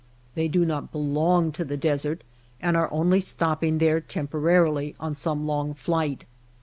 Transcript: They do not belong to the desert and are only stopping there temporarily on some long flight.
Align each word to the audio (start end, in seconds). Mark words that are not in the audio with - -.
They 0.33 0.47
do 0.47 0.65
not 0.65 0.91
belong 0.91 1.51
to 1.51 1.63
the 1.63 1.77
desert 1.77 2.23
and 2.59 2.75
are 2.75 2.91
only 2.91 3.19
stopping 3.19 3.77
there 3.77 4.01
temporarily 4.01 4.95
on 4.99 5.13
some 5.13 5.45
long 5.45 5.75
flight. 5.75 6.25